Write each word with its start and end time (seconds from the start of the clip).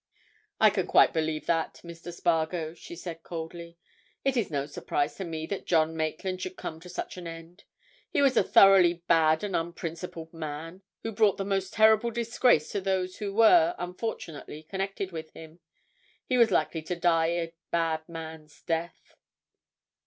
"I 0.59 0.71
can 0.71 0.87
quite 0.87 1.13
believe 1.13 1.45
that, 1.45 1.79
Mr. 1.83 2.11
Spargo," 2.11 2.73
she 2.73 2.95
said 2.95 3.21
coldly. 3.21 3.77
"It 4.25 4.35
is 4.35 4.49
no 4.49 4.65
surprise 4.65 5.13
to 5.17 5.23
me 5.23 5.45
that 5.45 5.67
John 5.67 5.95
Maitland 5.95 6.41
should 6.41 6.55
come 6.57 6.79
to 6.79 6.89
such 6.89 7.17
an 7.17 7.27
end. 7.27 7.65
He 8.09 8.19
was 8.19 8.35
a 8.35 8.41
thoroughly 8.43 9.03
bad 9.07 9.43
and 9.43 9.55
unprincipled 9.55 10.33
man, 10.33 10.81
who 11.03 11.11
brought 11.11 11.37
the 11.37 11.45
most 11.45 11.73
terrible 11.73 12.09
disgrace 12.09 12.75
on 12.75 12.81
those 12.81 13.17
who 13.17 13.31
were, 13.31 13.75
unfortunately, 13.77 14.63
connected 14.63 15.11
with 15.11 15.29
him. 15.33 15.59
He 16.25 16.35
was 16.35 16.49
likely 16.49 16.81
to 16.81 16.95
die 16.95 17.27
a 17.27 17.53
bad 17.69 18.09
man's 18.09 18.63
death." 18.63 19.13